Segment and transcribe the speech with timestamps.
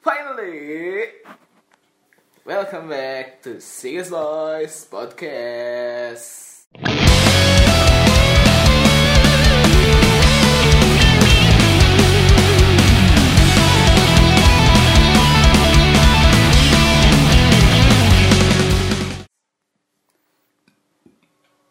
[0.00, 1.12] Finally,
[2.46, 6.64] welcome back to Singers Boys Podcast.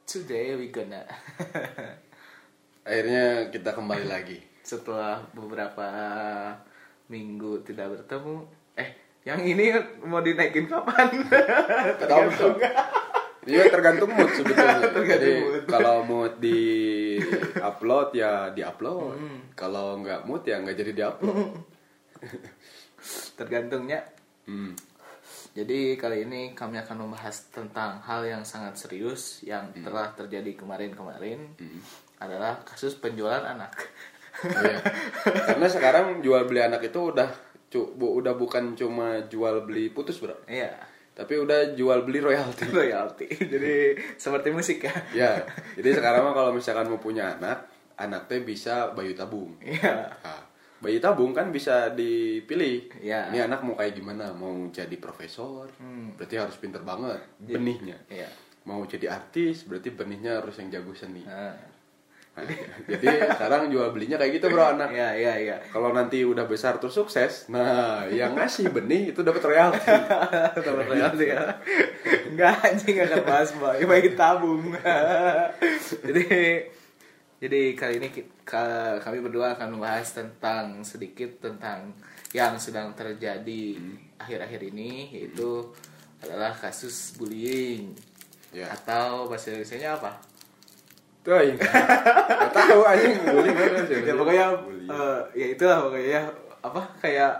[0.05, 1.01] Today we gonna
[2.85, 4.37] Akhirnya kita kembali lagi.
[4.69, 5.89] setelah beberapa
[7.09, 8.45] minggu tidak bertemu,
[8.77, 8.89] eh
[9.27, 9.75] yang ini
[10.05, 11.25] mau dinaikin kapan?
[12.01, 12.55] Tergantung.
[13.49, 14.77] Iya tergantung mood sebetulnya.
[14.93, 15.63] Tergantung Jadi mood.
[15.65, 16.61] kalau mood di
[17.57, 19.17] upload ya di upload.
[19.57, 21.49] Kalau nggak mood ya nggak jadi di upload.
[23.39, 24.05] Tergantungnya
[24.49, 24.73] Hmm.
[25.53, 31.53] Jadi kali ini kami akan membahas tentang hal yang sangat serius yang telah terjadi kemarin-kemarin
[32.17, 33.69] adalah kasus penjualan anak.
[34.41, 34.79] Iya.
[35.45, 37.27] Karena sekarang jual beli anak itu udah
[37.67, 40.73] cu- bu- udah bukan cuma jual beli putus bro, Iya,
[41.11, 42.65] tapi udah jual beli royalti.
[42.73, 43.27] royalti.
[43.29, 43.75] Jadi
[44.15, 44.93] seperti musik ya.
[45.11, 45.31] ya,
[45.77, 49.53] jadi sekarang mah kalau misalkan mau punya anak, anaknya bisa bayu tabung.
[49.59, 50.09] Iya.
[50.09, 50.41] Nah,
[50.79, 52.89] bayi tabung kan bisa dipilih.
[52.99, 53.29] Iya.
[53.29, 54.31] Ini anak mau kayak gimana?
[54.31, 55.67] Mau jadi profesor?
[55.77, 56.15] Hmm.
[56.15, 57.99] Berarti harus pinter banget benihnya.
[58.07, 58.31] Iya.
[58.63, 59.63] Mau jadi artis?
[59.63, 61.21] Berarti benihnya harus yang jago seni.
[61.21, 61.53] Nah,
[62.85, 64.89] jadi sekarang jual belinya kayak gitu bro anak.
[64.89, 65.55] Iya, iya, iya.
[65.69, 69.79] Kalau nanti udah besar terus sukses, nah yang ngasih benih itu dapat royalti.
[70.65, 71.43] Dapat royalti ya.
[72.29, 74.63] Enggak anjing nggak akan bahas bayi bayi tabung.
[76.05, 76.25] jadi
[77.39, 81.95] jadi kali ini ki- ka- kami berdua akan membahas tentang sedikit tentang
[82.35, 83.79] yang sedang terjadi
[84.19, 85.71] akhir-akhir ini yaitu
[86.19, 87.95] adalah kasus bullying
[88.49, 88.65] Ya.
[88.73, 90.17] atau bahasa Indonesia apa?
[91.29, 91.57] Tuh, aing.
[91.61, 94.01] Gak tahu anjing bullying apa sih?
[94.01, 94.89] ya pokoknya Bullying.
[94.89, 96.21] eh, ya itulah pokoknya ya
[96.59, 97.33] apa kayak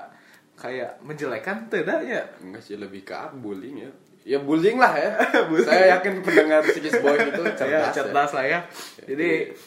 [0.53, 3.91] kayak menjelekan tidak ya Enggak sih lebih ke bullying ya.
[4.27, 5.17] Ya bullying lah ya.
[5.65, 7.57] Saya yakin pendengar Sikis Boy itu cerdas.
[7.57, 7.89] saya ya.
[7.89, 8.59] cerdas lah ya.
[9.01, 9.57] Jadi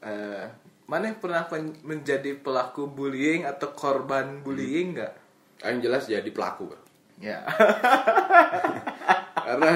[0.00, 0.44] eh
[0.84, 5.12] mana yang pernah pen- menjadi pelaku bullying atau korban bullying nggak?
[5.60, 6.72] Yang jelas jadi pelaku.
[6.72, 6.80] Bro.
[7.20, 7.44] Ya.
[9.44, 9.68] Karena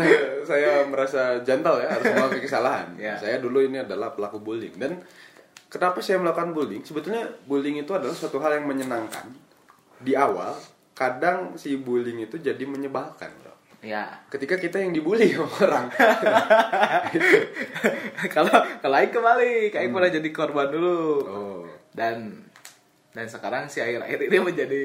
[0.43, 2.89] saya merasa jantal ya harus mengakui kesalahan.
[2.97, 3.15] Ya.
[3.21, 4.99] Saya dulu ini adalah pelaku bullying dan
[5.69, 6.83] kenapa saya melakukan bullying?
[6.83, 9.29] Sebetulnya bullying itu adalah suatu hal yang menyenangkan
[10.01, 10.57] di awal.
[10.97, 13.55] Kadang si bullying itu jadi menyebalkan, bro.
[13.79, 14.11] ya.
[14.27, 15.87] Ketika kita yang dibully sama orang.
[18.35, 18.51] Kalau
[18.83, 20.99] kalau Aing kembali, Aing pernah jadi korban dulu.
[21.23, 21.63] oh.
[21.95, 22.49] Dan
[23.15, 24.81] dan sekarang si akhir-akhir ini menjadi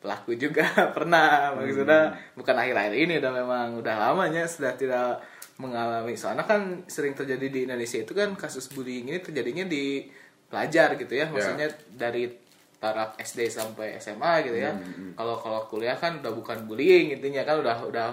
[0.00, 0.66] pelaku juga.
[0.96, 5.20] Pernah maksudnya bukan akhir-akhir ini udah memang udah lamanya sudah tidak
[5.60, 6.16] mengalami.
[6.16, 10.08] Soalnya kan sering terjadi di Indonesia itu kan kasus bullying ini terjadinya di
[10.48, 11.28] pelajar gitu ya.
[11.28, 12.26] Maksudnya dari
[12.80, 14.72] taraf SD sampai SMA gitu ya.
[15.14, 18.08] Kalau kalau kuliah kan udah bukan bullying intinya kan udah udah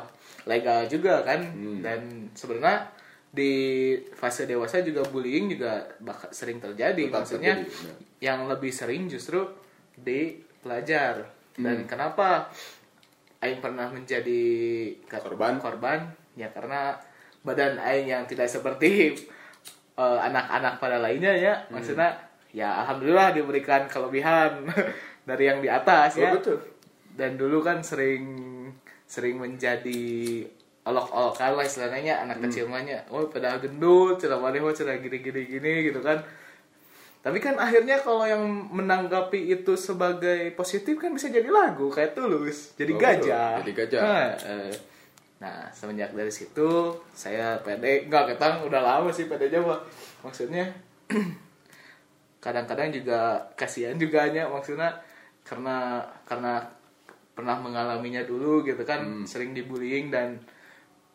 [0.46, 1.40] legal juga kan.
[1.80, 2.92] Dan sebenarnya
[3.32, 3.52] di
[4.16, 7.08] fase dewasa juga bullying juga bakal sering terjadi.
[7.08, 7.88] Tetap maksudnya terjadi,
[8.20, 8.32] ya.
[8.36, 9.48] yang lebih sering justru
[9.96, 12.48] di pelajar dan kenapa
[13.38, 14.42] Aing pernah menjadi
[15.06, 15.58] Korban?
[15.58, 16.00] korban?
[16.34, 16.98] Ya karena
[17.42, 19.14] badan Aing yang tidak seperti
[19.94, 21.54] eh, anak-anak pada lainnya ya.
[21.70, 22.14] Maksudnya
[22.50, 24.66] ya alhamdulillah diberikan kelebihan
[25.30, 26.32] dari yang di atas Oh, ya.
[26.34, 26.58] betul.
[27.18, 28.24] dan dulu kan sering
[29.04, 30.46] sering menjadi
[30.88, 35.92] olok-olokan lah istilahnya anak kecil mahnya oh pada gendut cerah mana cerah gini gini gini
[35.92, 36.22] gitu kan
[37.28, 38.40] tapi kan akhirnya kalau yang
[38.72, 42.72] menanggapi itu sebagai positif kan bisa jadi lagu kayak tulus.
[42.80, 43.60] Jadi Oh, gajah.
[43.60, 43.60] betul.
[43.68, 44.00] Jadi gajah.
[44.00, 44.72] nah, eh,
[45.44, 48.08] nah semenjak dari situ saya pede.
[48.08, 49.76] Nggak ketang udah lama sih pedenya mah
[50.24, 50.72] maksudnya
[52.48, 54.96] kadang-kadang juga kasihan juga nya maksudnya
[55.44, 56.64] karena karena
[57.36, 60.40] pernah mengalaminya dulu gitu kan sering dibullying dan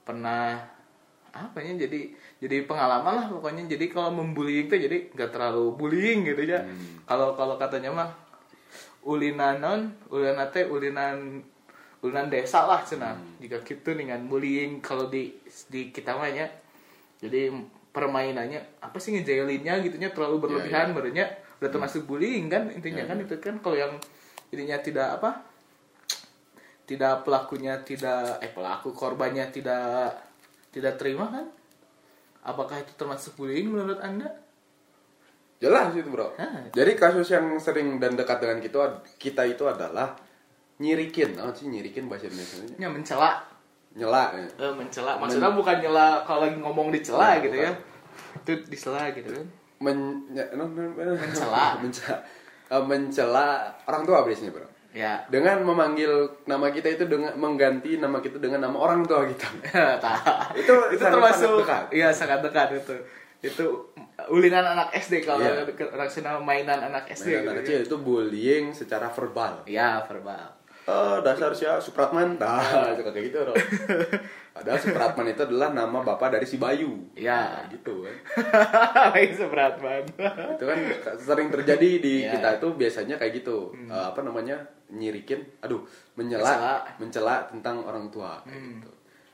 [0.05, 0.61] pernah
[1.33, 3.71] apa ya jadi jadi pengalaman lah pokoknya.
[3.71, 6.67] Jadi kalau membullying tuh jadi nggak terlalu bullying gitu ya.
[7.07, 8.11] Kalau kalau katanya mah
[9.07, 9.81] ulinan non
[10.11, 11.39] ulinan teh ulinan
[12.03, 15.31] ulinan desa lah cina jika gitu dengan bullying kalau di
[15.71, 16.51] di kita mah ya.
[17.23, 17.55] Jadi
[17.95, 21.31] permainannya apa sih ngejailinnya gitunya terlalu berlebihan barunya
[21.63, 23.63] udah termasuk bullying kan intinya kan itu kan.
[23.63, 23.95] Kalau yang
[24.51, 25.47] ininya tidak apa
[26.91, 30.19] tidak pelakunya tidak eh pelaku korbannya tidak
[30.75, 31.47] tidak terima kan
[32.43, 34.29] apakah itu termasuk bullying menurut anda
[35.57, 36.35] Jelas itu bro.
[36.35, 36.67] Hah.
[36.75, 38.83] Jadi kasus yang sering dan dekat dengan kita
[39.15, 40.11] kita itu adalah
[40.77, 41.39] nyirikin.
[41.39, 42.67] Apa sih nyirikin bahasa Indonesia?
[42.75, 43.31] ya mencela
[43.95, 44.35] Nyela.
[44.35, 44.43] ya.
[44.59, 47.69] eh, mencela maksudnya bukan nyela kalau lagi ngomong dicela Nah, gitu bukan.
[47.69, 47.73] ya
[48.35, 49.47] itu disela gitu kan
[49.79, 49.99] Men,
[50.31, 50.43] ya.
[50.51, 51.77] Mencela.
[51.85, 52.19] mencela.
[52.67, 53.47] Eh, mencela
[53.85, 54.67] orang tua biasanya bro.
[54.93, 55.25] Ya.
[55.27, 56.13] dengan memanggil
[56.45, 59.49] nama kita itu dengan mengganti nama kita dengan nama orang tua kita.
[60.61, 61.85] Itu itu sangat- termasuk sangat dekat.
[61.91, 62.95] iya sangat dekat itu.
[63.43, 63.67] Itu
[64.29, 65.65] ulingan anak SD kalau Iya.
[65.91, 67.41] rasional mainan anak SD.
[67.41, 67.53] Anak gitu.
[67.59, 69.65] kecil itu bullying secara verbal.
[69.65, 70.61] Iya, verbal.
[70.83, 72.37] Oh, dasar sih Supratman.
[72.37, 72.61] Nah,
[72.93, 73.39] itu kayak gitu.
[74.53, 76.93] Padahal Supratman itu adalah nama bapak dari si Bayu.
[77.13, 77.41] Iya.
[77.57, 78.17] Nah, gitu kan.
[79.81, 80.05] Banget.
[80.55, 80.79] itu kan
[81.17, 82.37] sering terjadi di Iya.
[82.37, 85.81] kita itu biasanya kayak gitu Eh, apa namanya nyirikin aduh
[86.15, 86.75] menyela Mencela.
[86.99, 88.73] mencela tentang orang tua kayak Hmm.
[88.77, 88.91] gitu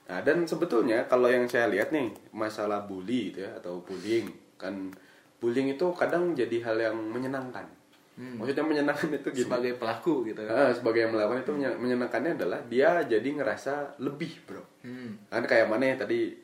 [0.06, 4.24] nah dan sebetulnya kalau yang saya lihat nih masalah bully gitu ya atau bullying
[4.54, 4.88] kan
[5.36, 7.66] bullying itu kadang jadi hal yang menyenangkan
[8.18, 9.38] maksudnya menyenangkan itu Hmm.
[9.40, 10.42] Sebagai pelaku gitu.
[10.44, 15.22] Ah, sebagai yang melakukan itu menye- menyenangkannya adalah dia jadi ngerasa lebih bro Hmm.
[15.26, 16.34] kan kayak mana ya tadi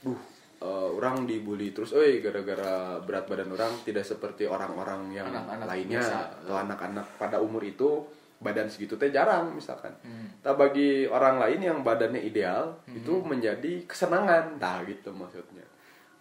[0.00, 0.16] duh
[0.58, 6.00] eh, orang dibully terus oi gara-gara berat badan orang tidak seperti orang-orang yang Anak-anak lainnya
[6.00, 6.16] biasa.
[6.40, 8.02] atau anak-anak pada umur itu
[8.38, 10.30] badan segitu teh jarang misalkan Hmm.
[10.40, 15.66] nah bagi orang lain yang badannya ideal itu menjadi kesenangan nah gitu maksudnya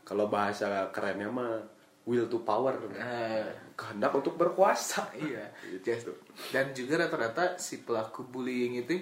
[0.01, 1.61] kalau bahasa kerennya mah
[2.07, 3.43] will to power Eh,
[3.75, 5.43] kehendak untuk berkuasa iya.
[5.69, 6.09] gitu.
[6.49, 8.97] Dan juga rata-rata si pelaku bullying itu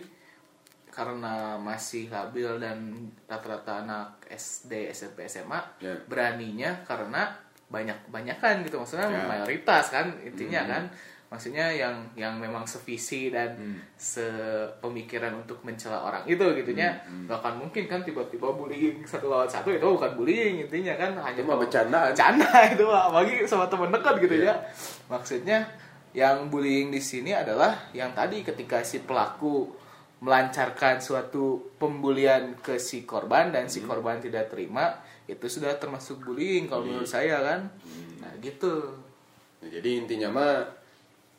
[0.89, 2.79] karena masih labil dan
[3.25, 5.93] rata-rata anak SD, SMP, SMA Ya.
[6.07, 7.35] beraninya karena
[7.67, 9.27] banyak banyakan gitu maksudnya Ya.
[9.27, 10.83] mayoritas kan intinya kan
[11.27, 13.81] maksudnya yang yang memang sevisi dan Hmm.
[13.95, 19.45] sepemikiran untuk mencela orang itu gitunya Hmm, nggak akan mungkin kan tiba-tiba bullying satu lawan
[19.45, 22.09] satu itu bukan bullying intinya kan hanya kalau- bercandaan.
[22.09, 24.45] bercanda itu bagi sama temen dekat gitu Iya.
[24.45, 24.55] ya
[25.07, 25.57] maksudnya
[26.11, 29.67] yang bullying di sini adalah yang tadi ketika si pelaku
[30.17, 33.73] melancarkan suatu pembulian ke si korban dan Hmm.
[33.73, 34.95] si korban tidak terima
[35.25, 38.21] itu sudah termasuk bullying kalau menurut saya kan Hmm.
[38.21, 39.03] nah gitu
[39.55, 40.61] Nah, jadi intinya mah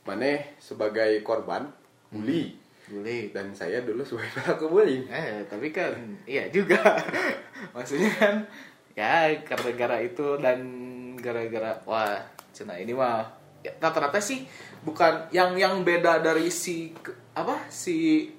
[0.07, 1.67] maneh sebagai korban
[2.09, 2.55] bully.
[2.87, 5.05] Bullying dan saya dulu sebagai pelaku bullying.
[5.11, 6.79] eh tapi kan iya juga.
[7.75, 8.35] Maksudnya kan
[8.95, 10.63] ya gara-gara itu dan
[11.19, 12.17] gara-gara wah
[12.55, 13.29] cina ini mah
[13.61, 14.47] ya, rata-rata sih
[14.87, 16.95] bukan yang yang beda dari si
[17.37, 18.31] apa si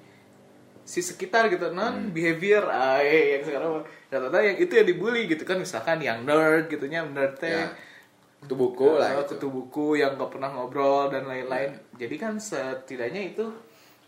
[0.88, 2.64] si sekitar gitu non behavior.
[2.72, 7.04] Ah eh, yang sekarang rata-rata yang itu yang dibully gitu kan misalkan yang nerd gitunya
[7.04, 7.52] nerd teh.
[7.52, 7.68] Ya,
[8.38, 9.14] Itu buku lah.
[9.14, 9.34] Oh, gitu.
[9.34, 11.74] kutu buku yang gak pernah ngobrol dan lain-lain.
[11.94, 13.44] Jadi kan setidaknya itu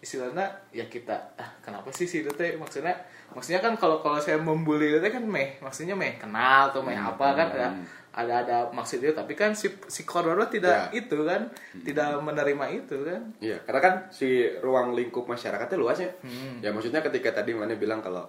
[0.01, 2.97] istilahnya ya kita ah kenapa sih sih itu teh maksudnya
[3.31, 7.13] maksudnya kan kalau kalau saya membuli itu kan meh maksudnya meh kenal atau meh Hmm,
[7.13, 7.69] apa kan ada
[8.11, 11.05] ada ada maksud itu tapi kan si si korban tidak Ya.
[11.05, 11.53] itu kan
[11.85, 14.27] tidak menerima itu kan Iya, karena kan si
[14.59, 16.09] ruang lingkup masyarakatnya luas ya.
[16.25, 16.59] Hmm.
[16.59, 18.25] Ya maksudnya ketika tadi mana bilang kalau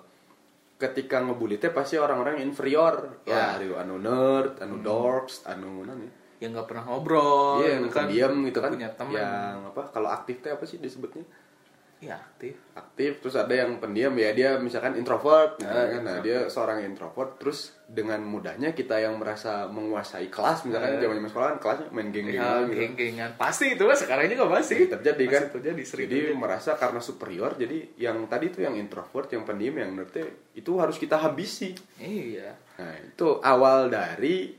[0.81, 3.22] ketika ngebully teh pasti orang-orang inferior.
[3.30, 3.54] Ya.
[3.54, 6.22] Wah, anu nerd, anu dorks, anu nih?
[6.42, 8.72] yang nggak pernah ngobrol Iya, yang gitu kan pendiam gitu kan.
[8.74, 9.81] punya teman Yang apa?
[9.94, 11.22] Kalau aktif teh apa sih disebutnya?
[12.01, 12.57] Ya aktif.
[12.74, 16.81] Aktif terus ada yang pendiam ya dia misalkan introvert gitu Ah, kan nah dia seorang
[16.81, 21.00] introvert terus dengan mudahnya kita yang merasa menguasai kelas misalkan Ah.
[21.00, 22.80] zaman zaman sekolah kan kelasnya main geng ya, geng gitu.
[22.81, 23.30] geng-gengan.
[23.38, 24.89] Pasti itu sekarang juga masih.
[24.89, 25.44] Terjadi Masih kan?
[25.53, 26.36] terjadi sering jadi terjadi.
[26.36, 30.18] merasa karena superior jadi yang tadi tuh yang introvert yang pendiam yang nerd
[30.51, 31.77] itu harus kita habisi.
[31.95, 32.57] Iya.
[32.75, 34.57] Nah itu awal dari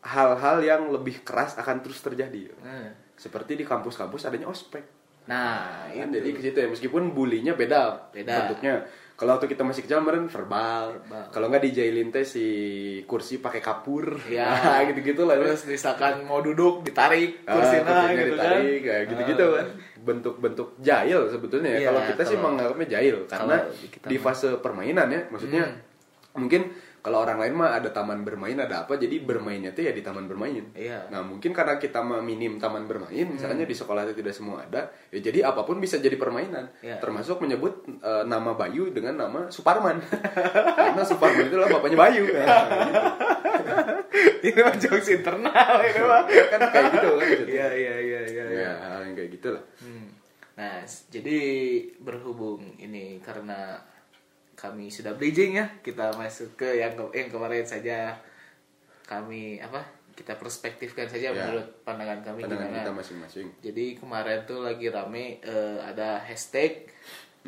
[0.00, 2.56] hal-hal yang lebih keras akan terus terjadi.
[2.58, 2.88] Nah.
[3.12, 4.97] seperti di kampus-kampus adanya ospek
[5.28, 6.16] Nah, Kan itu.
[6.16, 8.48] jadi ke situ ya meskipun bulinya beda, Beda.
[8.48, 8.88] bentuknya.
[9.12, 10.94] Kalau waktu kita masih kecil kemarin verbal.
[10.94, 11.24] Verbal.
[11.28, 12.46] Kalau nggak dijailin teh si
[13.04, 14.14] kursi pakai kapur.
[14.24, 15.34] Ya, Nah, gitu-gitu lah.
[15.36, 18.86] Terus misalkan mau duduk ditarik Ah, kursinya kursinya gitu ditarik, kan.
[18.86, 19.52] kayak gitu-gitu Ah.
[19.52, 19.66] kan.
[20.00, 21.78] Bentuk-bentuk jahil sebetulnya ya.
[21.78, 25.82] Iya, kalau kita sih kalau- menganggapnya jahil karena kita di fase permainan ya, maksudnya Hmm.
[26.38, 26.62] mungkin
[26.98, 30.26] kalau orang lain mah ada taman bermain ada apa jadi bermainnya tuh ya di taman
[30.26, 30.60] bermain.
[30.74, 31.08] Iya.
[31.08, 33.70] Nah mungkin karena kita mah minim taman bermain, misalnya Hmm.
[33.70, 36.68] di sekolah itu tidak semua ada, ya jadi apa pun bisa jadi permainan.
[36.82, 36.98] Iya.
[36.98, 40.02] Termasuk menyebut eh, nama Bayu dengan nama Suparman.
[40.78, 42.22] karena Suparman itu adalah bapaknya Bayu.
[42.28, 43.00] Nah, gitu.
[44.48, 46.22] ini mah jokes internal ini mah.
[46.26, 47.28] kan kayak gitu kan.
[47.46, 48.44] Iya, iya, iya, iya.
[48.44, 48.72] Ya, iya.
[48.78, 49.64] hal yang kayak gitu lah.
[49.82, 50.08] Hmm.
[50.58, 50.82] Nah,
[51.14, 51.38] jadi
[52.02, 53.78] berhubung ini karena
[54.58, 58.18] kami sudah bridging ya, kita masuk ke yang ke- yang kemarin saja
[59.04, 59.86] kami apa?
[60.12, 61.32] Kita perspektifkan saja Ya.
[61.32, 62.82] menurut pandangan kami Pandangan gimana.
[62.82, 63.46] kita masing-masing.
[63.62, 66.90] Jadi kemarin tuh lagi rame eh, ada hashtag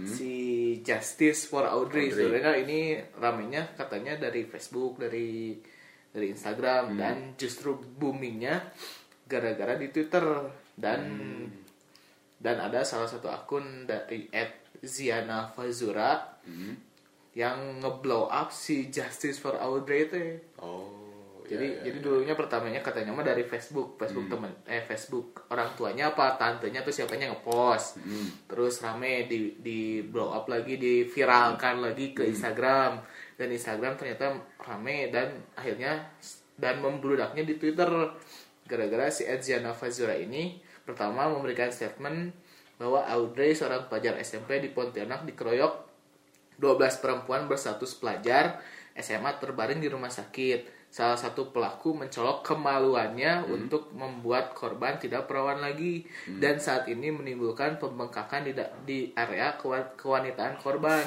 [0.01, 0.33] si
[0.81, 2.09] Justice for Audrey.
[2.09, 2.31] Audrey.
[2.31, 2.81] Sebenarnya ini
[3.13, 5.59] ramenya katanya dari Facebook, dari
[6.09, 8.71] dari Instagram dan justru boomingnya
[9.27, 10.25] gara-gara di Twitter
[10.73, 11.01] dan
[12.35, 14.27] dan ada salah satu akun dari
[14.81, 16.41] @ziana Fazura
[17.33, 20.19] yang ngeblow up si Justice for Audrey itu.
[20.59, 21.01] Oh,
[21.47, 24.35] jadi Ya, ya, jadi dulunya pertamanya katanya mah dari Facebook Facebook Hmm.
[24.39, 28.31] temen eh Facebook orang tuanya apa tantenya tuh siapanya ngepost Hmm.
[28.47, 32.17] terus rame di di blow up lagi diviralkan lagi Hmm.
[32.19, 33.03] ke Instagram
[33.35, 34.31] dan Instagram ternyata
[34.63, 36.07] rame dan akhirnya
[36.55, 37.91] dan membludaknya di Twitter
[38.63, 42.31] gara-gara si Edziana Fazura ini pertama memberikan statement
[42.79, 45.90] bahwa Audrey seorang pelajar SMP di Pontianak dikeroyok
[46.61, 48.61] 12 perempuan berstatus pelajar
[48.93, 50.79] SMA terbaring di rumah sakit.
[50.91, 57.79] Salah satu pelaku mencolok kemaluannya untuk membuat korban tidak perawan lagi dan saat ini menimbulkan
[57.79, 58.53] pembengkakan di,
[58.83, 61.07] di area kewa- kewanitaan korban.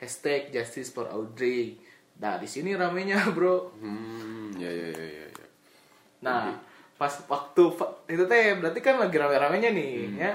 [0.00, 1.76] Hashtag Justice for Audrey.
[2.16, 3.68] Nah di sini ramenya bro.
[3.76, 5.26] Hmm, ya ya ya ya.
[5.28, 5.46] ya.
[6.24, 6.56] Nah
[6.96, 7.62] pas waktu
[8.08, 10.32] itu teh berarti kan lagi rame-ramenya nih ya.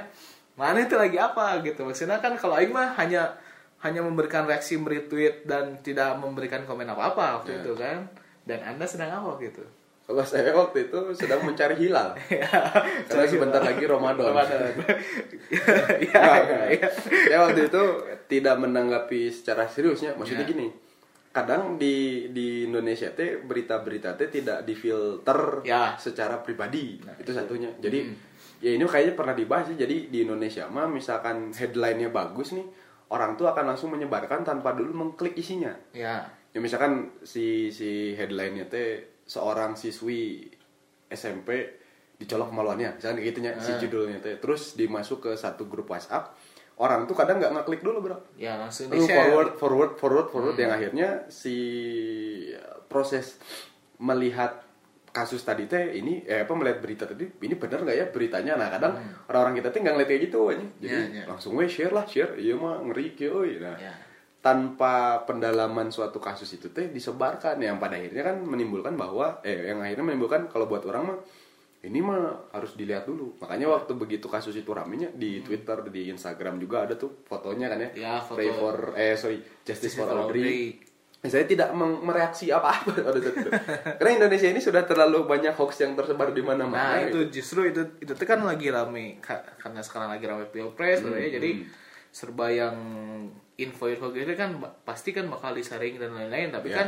[0.53, 3.33] Mana itu lagi apa gitu maksudnya kan kalau Aing mah hanya
[3.85, 7.61] hanya memberikan reaksi meretweet dan tidak memberikan komen apa-apa waktu Ya.
[7.61, 8.09] itu kan
[8.43, 9.61] dan anda sedang apa gitu
[10.05, 12.13] Kalau saya waktu itu sedang mencari hilal.
[13.09, 14.29] Karena sebentar lagi Ramadan.
[14.29, 14.69] Ramadan.
[16.05, 16.87] ya, Nggak, ya, ya.
[17.25, 17.83] Saya waktu itu
[18.27, 20.13] tidak menanggapi secara seriusnya.
[20.13, 20.51] Maksudnya Ya.
[20.53, 20.67] gini,
[21.31, 25.97] kadang di di Indonesia teh berita-berita teh tidak difilter Ya.
[25.97, 27.01] secara pribadi.
[27.01, 27.31] Nah, itu itu.
[27.33, 27.73] satunya.
[27.81, 27.99] Jadi
[28.61, 29.77] ya ini kayaknya pernah dibahas sih.
[29.77, 32.65] Jadi di Indonesia mah misalkan headline-nya bagus nih,
[33.07, 35.71] orang tuh akan langsung menyebarkan tanpa dulu mengklik isinya.
[35.91, 40.47] ya Ya misalkan si si headline-nya teh seorang siswi
[41.05, 41.67] SMP
[42.15, 43.79] dicolok kemaluannya, misalkan kayak gitunya si Ah.
[43.79, 44.39] judulnya teh.
[44.39, 46.31] Terus dimasuk ke satu grup WhatsApp,
[46.79, 48.17] orang tuh kadang nggak ngeklik dulu, Bro.
[48.39, 51.55] ya langsung Lalu forward forward forward forward yang akhirnya si
[52.87, 53.37] proses
[53.99, 54.64] melihat
[55.15, 58.59] kasus tadi teh ini eh apa melihat berita tadi ini benar nggak ya beritanya?
[58.59, 58.93] Nah kadang
[59.31, 61.23] orang-orang kita teh nggak ngeliat kayak gitu aja jadi Ya, ya.
[61.31, 62.35] langsung we share lah share.
[62.35, 63.95] Iya mah ngeri kieu nah ya
[64.45, 69.81] tanpa pendalaman suatu kasus itu teh disebarkan yang pada akhirnya kan menimbulkan bahwa eh yang
[69.81, 71.19] akhirnya menimbulkan kalau buat orang mah
[71.81, 73.37] ini mah harus dilihat dulu.
[73.41, 77.77] Makanya waktu begitu kasus itu ramenya di Twitter di Instagram juga ada tuh fotonya kan
[77.77, 78.37] ya, Ya, foto.
[78.37, 80.77] Pray for eh sorry Justice, for, for Audrey.
[81.27, 83.49] Saya tidak mereaksi apa-apa pada saat itu.
[83.95, 86.95] Karena Indonesia ini sudah terlalu banyak hoax yang tersebar di mana-mana.
[86.95, 87.19] Nah gitu.
[87.23, 91.09] itu justru itu itu tuh kan lagi rame Ka- karena sekarang lagi rame pilpres Hmm,
[91.09, 91.51] sebenarnya jadi
[92.09, 92.75] serba yang
[93.55, 96.77] info-info gitu kan pasti kan bakal disaring dan lain-lain tapi Ya.
[96.77, 96.87] kan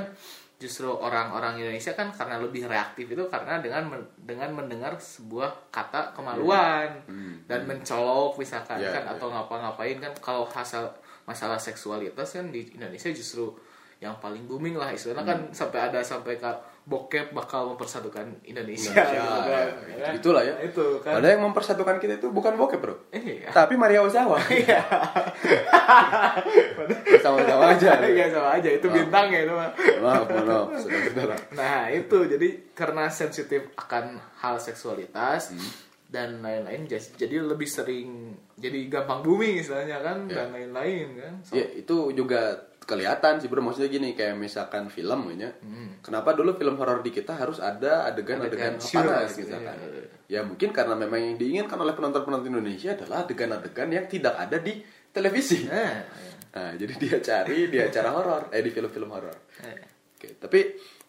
[0.57, 6.11] justru orang-orang Indonesia kan karena lebih reaktif itu karena dengan men- dengan mendengar sebuah kata
[6.11, 6.89] kemaluan
[7.45, 9.11] dan mencolok misalkan Ya, kan ya.
[9.13, 10.89] atau ngapa-ngapain kan kalau hasil
[11.23, 13.53] masalah seksualitas kan di Indonesia justru
[13.97, 16.45] yang paling booming lah istilahnya kan sampai ada sampai ke
[16.85, 19.43] bokep bakal mempersatukan Indonesia, Indonesia, gitu kan.
[19.43, 20.13] ya, Ya kan?
[20.15, 20.53] Itulah ya.
[20.61, 22.95] itu kan Padahal yang mempersatukan kita itu bukan bokep, Bro.
[23.11, 24.37] iya Tapi Maria Ozawa.
[24.53, 24.79] Iya.
[27.19, 27.99] Sama-sama aja.
[28.07, 29.69] Iya sama aja itu bintang ya itu mah.
[29.99, 30.67] Maaf, maaf.
[31.51, 35.69] Nah itu jadi karena sensitif akan hal seksualitas Hmm.
[36.07, 40.39] dan lain-lain jadi lebih sering jadi gampang booming istilahnya kan Ya.
[40.39, 41.33] dan lain-lain kan.
[41.43, 42.55] So, Ya, itu juga
[42.87, 43.59] kelihatan sih bro.
[43.59, 45.51] Maksudnya gini kayak misalkan film ya
[45.99, 48.87] kenapa dulu film horor di kita harus ada adegan-adegan Hmm.
[48.87, 50.39] Adegan panas sure, misalkan iya.
[50.39, 54.79] ya mungkin karena memang yang diinginkan oleh penonton-penonton Indonesia adalah adegan-adegan yang tidak ada di
[55.11, 55.67] televisi.
[55.67, 55.99] Nah,
[56.55, 59.37] nah jadi dia cari di acara horor eh di film-film horor.
[59.61, 59.77] Eh,
[60.17, 60.59] Oke, tapi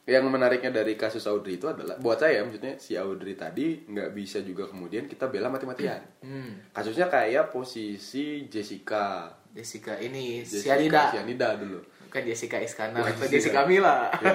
[0.09, 4.41] yang menariknya dari kasus Audrey itu adalah buat saya maksudnya si Audrey tadi nggak bisa
[4.41, 6.01] juga kemudian kita bela mati-matian.
[6.25, 11.83] hmm, Kasusnya kayak posisi Jessica, Jessica ini Jessica Sianida Sianida dulu.
[12.07, 13.35] bukan Jessica Iskandar atau Jessica.
[13.35, 14.07] Jessica Mila.
[14.17, 14.33] Ya,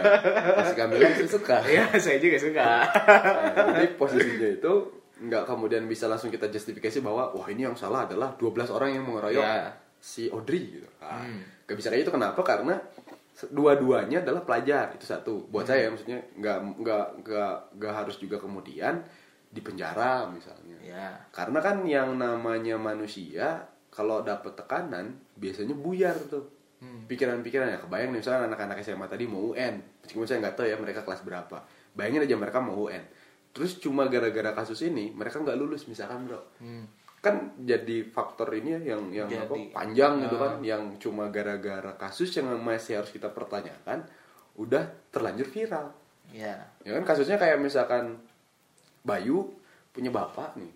[0.60, 1.56] Jessica Mila saya suka.
[1.72, 2.68] Iya, saya juga suka.
[3.56, 4.74] Nah, jadi posisinya itu
[5.24, 9.08] nggak kemudian bisa langsung kita justifikasi bahwa wah ini yang salah adalah 12 orang yang
[9.08, 9.72] mengeroyok Ya.
[9.98, 10.90] si Audrey gitu.
[11.00, 11.40] Nah, Hmm.
[11.64, 12.44] Gak bisa kayak itu kenapa?
[12.44, 12.76] Karena
[13.50, 15.48] dua-duanya adalah pelajar itu satu.
[15.50, 19.02] Buat saya maksudnya nggak nggak nggak nggak harus juga kemudian
[19.50, 20.78] di penjara misalnya.
[20.80, 21.10] Ya.
[21.32, 26.50] Karena kan yang namanya manusia kalau dapat tekanan biasanya buyar tuh.
[26.82, 27.06] Hmm.
[27.08, 29.80] Pikiran-pikiran ya kebayang nih misalnya anak-anak SMA tadi mau UN.
[30.04, 31.62] Meskipun saya nggak tahu ya mereka kelas berapa.
[31.94, 33.06] Bayangin aja mereka mau UN.
[33.54, 36.42] Terus cuma gara-gara kasus ini mereka nggak lulus misalkan bro.
[36.58, 36.84] Hmm.
[37.24, 39.72] Kan jadi faktor ini ya yang yang apa, Jadi.
[39.72, 40.42] panjang gitu Ah.
[40.44, 40.54] kan.
[40.60, 44.04] Yang cuma gara-gara kasus yang masih harus kita pertanyakan.
[44.60, 45.88] Udah terlanjur viral.
[46.36, 46.68] Ya.
[46.84, 48.20] Ya kan kasusnya kayak misalkan
[49.04, 49.56] Bayu
[49.92, 50.72] punya bapak nih.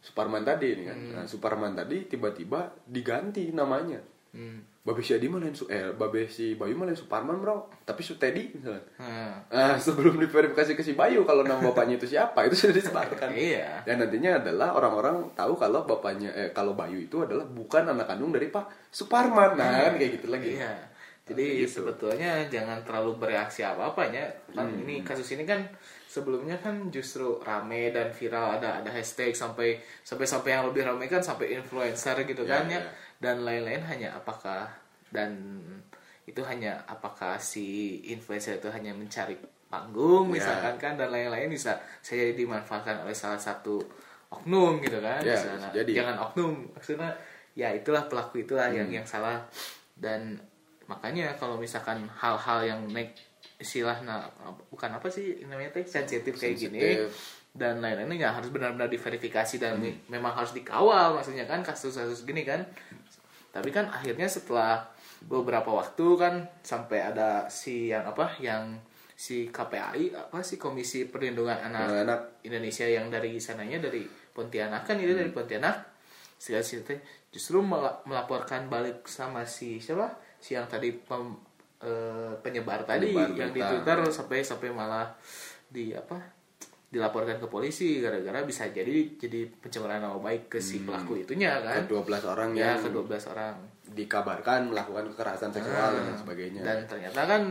[0.00, 0.98] Suparman tadi nih kan.
[1.12, 4.00] Nah, Suparman tadi tiba-tiba diganti namanya.
[4.32, 4.64] Hmm.
[4.80, 7.68] Babe si Adi mah lain su eh Babe si Bayu mah lain Suparman, Bro.
[7.84, 8.80] Tapi Sutedi misalnya.
[8.96, 13.28] Nah, Nah, sebelum diverifikasi ke si Bayu kalau nama bapaknya itu siapa, itu sudah disebarkan.
[13.36, 13.84] Iya.
[13.84, 18.32] Dan nantinya adalah orang-orang tahu kalau bapaknya eh kalau Bayu itu adalah bukan anak kandung
[18.32, 19.60] dari Pak Suparman.
[19.60, 20.56] Nah, kan kayak gitu lagi.
[20.56, 20.72] Iya.
[21.30, 21.86] jadi gitu.
[21.86, 24.82] sebetulnya jangan terlalu bereaksi apa apanya kan Hmm.
[24.82, 25.62] ini kasus ini kan
[26.10, 31.06] sebelumnya kan justru rame dan viral ada ada hashtag sampai sampai sampai yang lebih rame
[31.06, 32.90] kan sampai influencer gitu Ya, kan ya ya.
[33.22, 34.66] dan lain-lain hanya apakah
[35.08, 35.30] dan
[36.26, 37.66] itu hanya apakah si
[38.04, 40.42] influencer itu hanya mencari panggung Ya.
[40.42, 43.78] misalkan kan dan lain-lain bisa saya dimanfaatkan oleh salah satu
[44.28, 45.92] oknum gitu kan Ya, Misalnya, jadi.
[45.94, 47.14] jangan oknum maksudnya
[47.54, 48.98] ya itulah pelaku itulah yang Hmm.
[48.98, 49.38] yang salah
[49.94, 50.38] dan
[50.86, 53.14] makanya kalau misalkan hal-hal yang naik
[53.56, 54.24] istilah nah
[54.68, 56.80] bukan apa sih namanya teh sensitif kayak gini.
[57.50, 59.82] Dan lain-lain ya harus benar-benar diverifikasi dan Hmm.
[59.82, 62.62] me- memang harus dikawal maksudnya kan kasus-kasus gini kan.
[63.50, 64.86] Tapi kan akhirnya setelah
[65.20, 68.78] beberapa waktu kan sampai ada si yang apa yang
[69.12, 72.20] si KPAI apa sih Komisi Perlindungan Anak Anak.
[72.40, 75.76] Indonesia yang dari sananya dari Pontianak kan itu dari Pontianak.
[76.38, 76.96] Si teh
[77.28, 80.08] justru mela- melaporkan balik sama si siapa?
[80.38, 81.49] Si yang tadi pem-
[81.80, 83.60] eh, penyebar tadi Penyebar yang di.
[83.60, 85.08] Twitter sampai sampai malah
[85.66, 86.18] di apa
[86.90, 91.86] dilaporkan ke polisi gara-gara bisa jadi jadi pencemaran nama baik ke si pelaku itunya kan
[91.86, 93.54] ke 12 orang ya ke 12 orang
[93.94, 96.62] dikabarkan melakukan kekerasan seksual dan sebagainya.
[96.66, 97.42] dan ternyata kan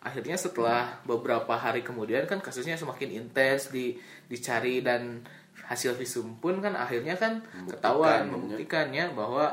[0.00, 3.92] akhirnya setelah beberapa hari kemudian kan kasusnya semakin intens di
[4.24, 5.20] dicari dan
[5.68, 8.30] hasil visum pun kan akhirnya kan Membuktikan, ketahuan ya.
[8.32, 9.46] membuktikannya bahwa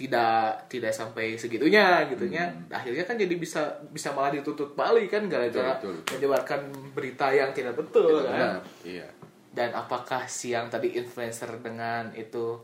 [0.00, 0.32] tidak
[0.66, 2.72] tidak sampai segitunya gitunya Hmm.
[2.72, 5.76] akhirnya kan jadi bisa bisa malah dituntut balik kan gara-gara
[6.08, 8.62] menyebarkan berita yang tidak betul Tidak kan benar.
[8.82, 9.06] Iya.
[9.50, 12.56] dan apakah si yang tadi influencer dengan itu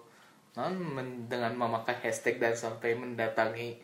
[0.54, 3.76] non men- dengan memakai hashtag dan sampai mendatangi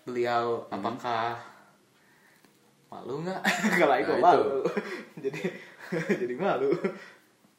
[0.00, 0.78] beliau Hmm.
[0.78, 1.34] apakah
[2.86, 3.42] malu nggak
[3.80, 4.14] kalau Nah, itu.
[4.16, 4.50] malu
[5.24, 5.42] jadi
[6.22, 6.70] jadi malu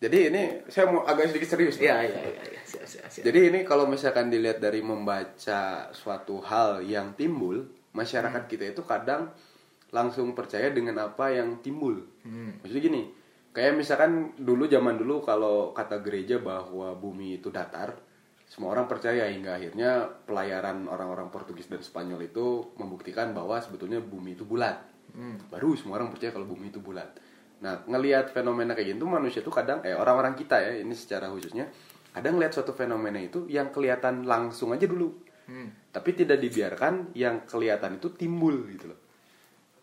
[0.02, 1.78] Jadi ini saya mau agak sedikit serius.
[1.78, 1.86] Pak.
[1.86, 6.42] ya ya ya ya siap siap siap Jadi ini kalau misalkan dilihat dari membaca suatu
[6.42, 8.02] hal yang timbul, Hmm.
[8.02, 9.30] masyarakat kita itu kadang
[9.92, 12.02] langsung percaya dengan apa yang timbul.
[12.26, 12.58] Hmm.
[12.64, 13.02] Maksudnya gini,
[13.52, 17.94] kayak misalkan dulu zaman dulu kalau kata gereja bahwa bumi itu datar,
[18.48, 24.34] semua orang percaya hingga akhirnya pelayaran orang-orang Portugis dan Spanyol itu membuktikan bahwa sebetulnya bumi
[24.34, 24.82] itu bulat.
[25.14, 25.38] Hmm.
[25.52, 27.12] Baru semua orang percaya kalau bumi itu bulat.
[27.62, 31.70] Nah, ngelihat fenomena kayak gitu manusia tuh kadang eh orang-orang kita ya, ini secara khususnya
[32.12, 35.14] kadang ngelihat suatu fenomena itu yang kelihatan langsung aja dulu.
[35.46, 35.70] Hmm.
[35.94, 39.00] Tapi tidak dibiarkan yang kelihatan itu timbul gitu loh.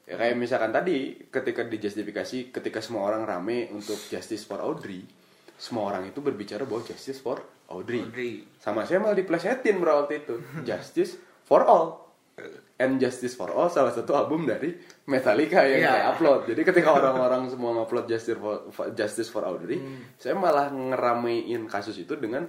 [0.08, 5.04] Ya kayak misalkan tadi ketika dijustifikasi ketika semua orang rame untuk justice for Audrey,
[5.60, 8.00] semua orang itu berbicara bahwa justice for Audrey.
[8.00, 8.48] Audrey.
[8.56, 10.40] Sama saya malah diplesetin bro waktu itu.
[10.68, 12.07] Justice for all.
[12.78, 14.70] And Justice for All salah satu album dari
[15.10, 15.90] Metallica yang Iya.
[15.90, 16.40] saya upload.
[16.46, 19.82] Jadi ketika orang-orang semua ngupload Justice for, Justice for Audrey,
[20.14, 22.46] saya malah ngeramein kasus itu dengan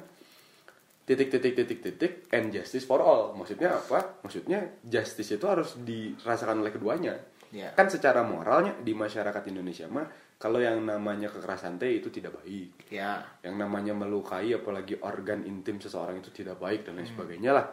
[1.09, 3.33] titik titik titik titik and justice for all.
[3.33, 4.21] Maksudnya apa?
[4.21, 7.17] Maksudnya justice itu harus dirasakan oleh keduanya.
[7.49, 7.73] Ya.
[7.73, 10.05] Kan secara moralnya di masyarakat Indonesia mah
[10.39, 15.83] kalau yang namanya kekerasan teh itu tidak baik ya yang namanya melukai apalagi organ intim
[15.83, 17.67] seseorang itu tidak baik dan lain sebagainya lah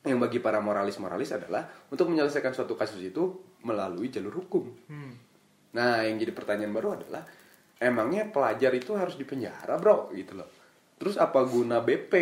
[0.00, 4.64] yang bagi para moralis-moralis adalah untuk menyelesaikan suatu kasus itu melalui jalur hukum.
[4.88, 5.12] Hmm.
[5.70, 7.22] nah yang jadi pertanyaan baru adalah
[7.78, 10.10] emangnya pelajar itu harus dipenjara bro?
[10.10, 10.48] Gitu loh.
[10.98, 12.12] Terus apa guna BP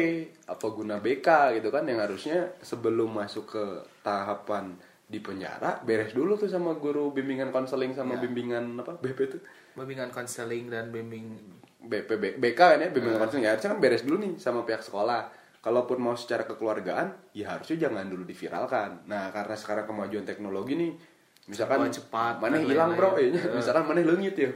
[0.46, 3.64] apa guna BK gitu kan yang harusnya sebelum masuk ke
[4.02, 8.22] tahapan di penjara beres dulu tuh sama guru bimbingan konseling sama Ya.
[8.22, 9.40] bimbingan apa BP tuh?
[9.74, 11.32] Bimbingan konseling dan bimbing
[11.80, 13.48] BP BK kan ya bimbingan konseling.
[13.48, 15.26] Ya harusnya kan beres dulu nih sama pihak sekolah
[15.58, 19.04] kalaupun mau secara kekeluargaan ya harusnya jangan dulu diviralkan.
[19.04, 20.92] Nah karena sekarang kemajuan teknologi nih
[21.46, 23.12] misalkan cepat mana hilang bro.
[23.12, 23.34] Lain-lain.
[23.34, 24.50] ya misalkan mana leungit ya.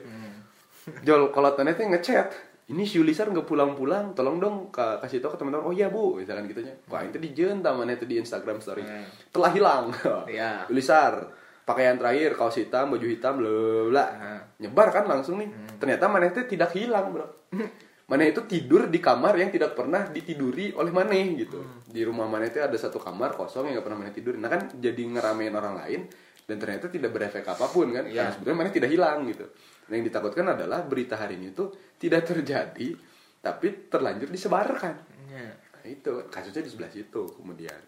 [1.03, 2.29] Jol kalau ternyata ngechat
[2.69, 4.12] ini si Yulisar nggak pulang-pulang?
[4.12, 5.62] Tolong dong ka- kasih tahu ke teman-teman.
[5.62, 8.83] Oh iya bu misalkan gitunya wah itu di jenta mana itu di Instagram story.
[8.83, 9.07] Hmm.
[9.31, 9.85] telah hilang.
[10.31, 10.65] Ya.
[10.67, 11.31] Yulisar
[11.62, 13.53] pakaian terakhir kaos hitam baju hitam bla
[13.88, 14.41] bla Hmm.
[14.59, 15.51] nyebar kan langsung nih.
[15.79, 17.27] Ternyata mana itu tidak hilang bro
[18.12, 21.64] mana itu tidur di kamar yang tidak pernah ditiduri oleh Maneh gitu.
[21.88, 24.68] Di rumah Maneh itu ada satu kamar kosong yang nggak pernah Maneh tidur nah kan
[24.77, 26.01] jadi ngeramein orang lain
[26.44, 28.05] dan ternyata tidak berefek apa pun kan?
[28.05, 28.29] Iya.
[28.29, 29.48] karena sebetulnya Maneh tidak hilang gitu.
[29.88, 32.88] Nah, yang ditakutkan adalah berita hari ini tuh tidak terjadi
[33.40, 34.94] tapi terlanjur disebarkan.
[35.33, 36.12] Ya nah, itu.
[36.29, 37.81] Kasusnya di sebelah situ kemudian.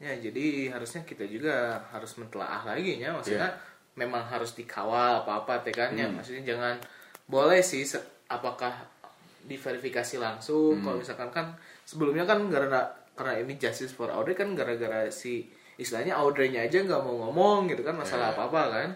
[0.00, 4.00] Ya, jadi harusnya kita juga harus mentelaah lagi ya, maksudnya Iya.
[4.00, 5.92] memang harus dikawal apa-apa teh kan?
[5.92, 6.08] Ya.
[6.08, 6.16] Hmm.
[6.16, 6.80] Maksudnya jangan
[7.28, 7.84] boleh sih
[8.32, 8.72] apakah
[9.44, 10.82] diverifikasi langsung Hmm.
[10.82, 11.46] kalau misalkan kan
[11.82, 12.80] sebelumnya kan karena
[13.12, 15.44] karena ini justice for Audrey kan gara-gara si
[15.76, 18.36] istilahnya Audrey-nya aja nggak mau ngomong gitu kan masalah Iya.
[18.36, 18.88] apa-apa kan.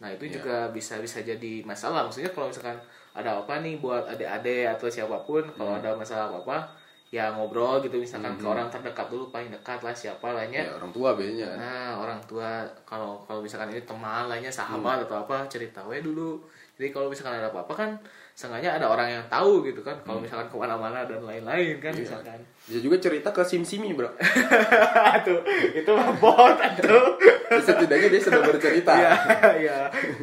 [0.00, 0.32] Nah, itu Iya.
[0.36, 2.00] juga bisa bisa jadi masalah.
[2.02, 2.80] Maksudnya kalau misalkan
[3.12, 5.80] ada apa nih buat adik-adik atau siapa pun kalau Hmm.
[5.80, 6.64] ada masalah apa-apa
[7.10, 10.94] ya ngobrol gitu misalkan ke orang terdekat dulu paling dekat lah siapa lahnya ya orang
[10.94, 15.82] tua biasanya Nah, orang tua kalau kalau misalkan ini teman lainnya sahabat atau apa cerita
[15.82, 16.38] we dulu.
[16.78, 17.90] Jadi kalau misalkan ada apa-apa kan
[18.40, 19.92] sengaja ada orang yang tahu gitu kan.
[20.00, 22.40] Kalau misalkan ke mana-mana dan lain-lain kan misalkan.
[22.62, 24.08] bisa juga cerita ke sim simi bro
[25.74, 26.56] itu mah bot.
[26.76, 27.20] Terus
[27.62, 29.12] setidaknya dia sudah bercerita Iya,
[29.58, 29.78] iya.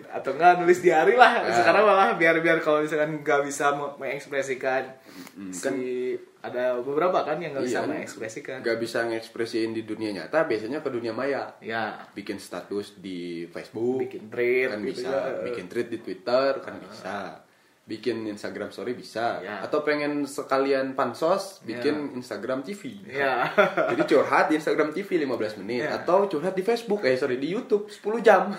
[0.10, 1.44] Atau enggak nulis diary lah.
[1.48, 4.84] Sekarang malah biar biar kalau misalkan nggak bisa me- mengekspresikan
[5.50, 7.90] si ada beberapa kan yang nggak bisa Iya.
[7.90, 8.58] mengekspresikan.
[8.62, 14.00] nggak bisa ngekspresiin di dunia nyata biasanya ke dunia maya Ya, bikin status di Facebook
[14.00, 15.44] bikin thread kan gitu bisa ya.
[15.44, 17.44] bikin tweet di Twitter kan bisa
[17.88, 19.64] bikin Instagram story bisa Ya.
[19.64, 23.48] atau pengen sekalian pansos bikin Instagram TV Ya.
[23.92, 25.96] jadi curhat di Instagram TV 15 menit Ya.
[25.96, 28.52] atau curhat di Facebook eh sorry di YouTube 10 jam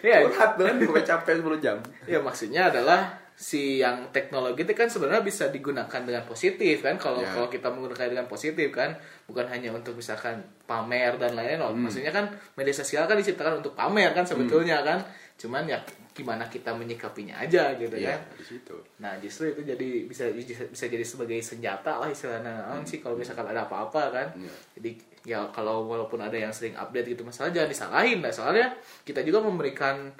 [0.00, 0.28] Iya.
[0.28, 5.24] curhat banget gue capek 10 jam Ya maksudnya adalah si yang teknologi itu kan sebenarnya
[5.24, 7.32] bisa digunakan dengan positif kan kalau Ya.
[7.32, 8.92] kalau kita menggunakan dengan positif kan
[9.24, 11.56] bukan hanya untuk misalkan pamer dan lain-lain.
[11.58, 11.80] Hmm.
[11.80, 15.00] maksudnya kan media sosial kan diciptakan untuk pamer kan sebetulnya kan
[15.40, 15.80] cuman ya
[16.12, 18.36] gimana kita menyikapinya aja gitu ya kan.
[18.36, 18.76] di situ.
[19.00, 22.68] Nah justru itu jadi bisa bisa, jadi sebagai senjata lah istilahnya.
[22.68, 24.28] Naon sih kalau misalkan ada apa-apa kan.
[24.36, 24.52] Iya.
[24.76, 24.90] jadi
[25.22, 28.28] ya kalau walaupun ada yang sering update gitu masalah jangan disalahin lah.
[28.28, 28.76] Soalnya
[29.08, 30.12] kita juga memberikan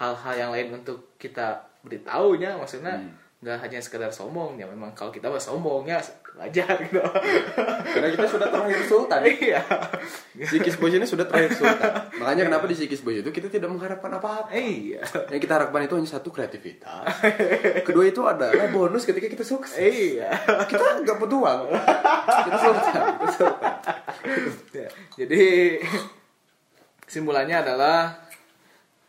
[0.00, 2.56] hal-hal yang lain untuk kita beritahunya.
[2.56, 2.96] Maksudnya
[3.44, 4.56] nggak hanya sekedar sombong.
[4.56, 6.00] Ya memang kalau kita mah sombongnya
[6.32, 7.00] wajar gitu.
[7.92, 9.20] Karena kita sudah terakhir sultan.
[9.42, 9.64] Iya.
[10.48, 11.92] Sikis Boys ini sudah terakhir sultan.
[12.20, 14.52] Makanya kenapa di Sikis Boys itu kita tidak mengharapkan apa-apa.
[14.54, 15.02] Iya.
[15.28, 17.04] Yang kita harapkan itu hanya satu kreativitas.
[17.86, 19.76] Kedua itu adalah bonus ketika kita sukses.
[19.76, 20.30] Iya.
[20.68, 21.60] Kita nggak butuh uang.
[22.48, 23.74] Kita sultan kita sultan.
[24.72, 25.44] Ya, jadi
[27.06, 28.14] kesimpulannya adalah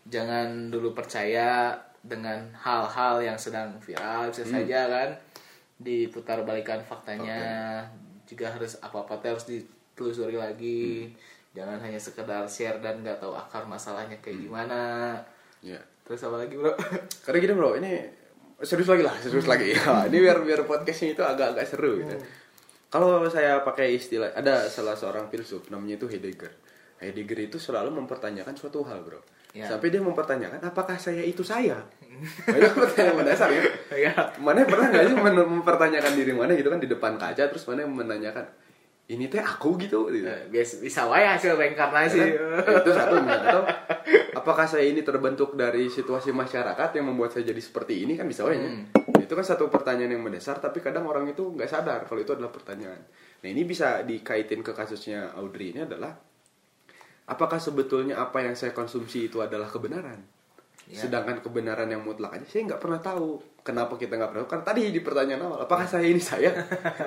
[0.07, 5.09] jangan dulu percaya dengan hal-hal yang sedang viral bisa saja kan
[5.83, 7.83] diputar balikan faktanya.
[8.23, 11.11] Juga harus apa-apa teh harus ditelusuri lagi.
[11.53, 15.13] Jangan hanya sekedar share dan nggak tahu akar masalahnya kayak gimana.
[15.61, 15.77] Ya.
[16.03, 16.73] Terus apa lagi bro?
[17.27, 17.93] Karena gini bro ini
[18.63, 19.71] serius lagi lah serius lagi.
[19.77, 22.15] Ya, ini biar biar podcastnya itu agak-agak seru gitu.
[22.89, 26.51] Kalau saya pakai istilah ada salah seorang filsuf namanya itu Heidegger.
[26.97, 29.21] Heidegger itu selalu mempertanyakan suatu hal bro.
[29.53, 29.69] Ya.
[29.69, 31.77] sampai dia mempertanyakan apakah saya itu saya
[32.21, 33.61] Nah, itu pertanyaan mendasar ya.
[33.93, 37.85] Ya mana pernah nggak sih mempertanyakan diri mana gitu kan di depan kaca terus mana
[37.85, 38.45] menanyakan
[39.03, 40.23] ini teh aku gitu, gitu.
[40.23, 42.17] Eh, biasa bisa wae hasil reinkarnasi.
[42.23, 42.27] Ya
[42.63, 42.79] kan?
[42.79, 43.61] itu satu atau
[44.39, 48.15] apakah saya ini terbentuk dari situasi masyarakat yang membuat saya jadi seperti ini?
[48.15, 48.69] Kan bisa wae ya.
[49.23, 52.51] itu kan satu pertanyaan yang mendasar tapi kadang orang itu nggak sadar kalau itu adalah
[52.51, 53.03] pertanyaan.
[53.43, 56.15] Nah ini bisa dikaitin ke kasusnya Audrey ini adalah
[57.27, 60.19] apakah sebetulnya apa yang saya konsumsi itu adalah kebenaran
[60.83, 60.99] Ya.
[60.99, 64.51] sedangkan kebenaran yang mutlak aja saya nggak pernah tahu kenapa kita nggak pernah tahu.
[64.51, 66.51] Karena tadi di pertanyaan awal apakah saya ini saya?